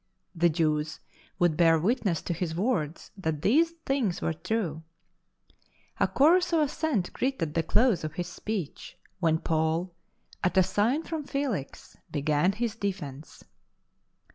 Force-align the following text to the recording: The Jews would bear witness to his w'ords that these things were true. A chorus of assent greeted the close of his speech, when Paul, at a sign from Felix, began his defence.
The 0.33 0.49
Jews 0.49 0.99
would 1.37 1.55
bear 1.55 1.77
witness 1.77 2.23
to 2.23 2.33
his 2.33 2.55
w'ords 2.55 3.11
that 3.15 3.43
these 3.43 3.69
things 3.85 4.19
were 4.19 4.33
true. 4.33 4.81
A 5.99 6.07
chorus 6.07 6.51
of 6.53 6.61
assent 6.61 7.13
greeted 7.13 7.53
the 7.53 7.61
close 7.61 8.03
of 8.03 8.13
his 8.15 8.25
speech, 8.27 8.97
when 9.19 9.37
Paul, 9.37 9.93
at 10.43 10.57
a 10.57 10.63
sign 10.63 11.03
from 11.03 11.23
Felix, 11.25 11.97
began 12.11 12.53
his 12.53 12.75
defence. 12.75 13.43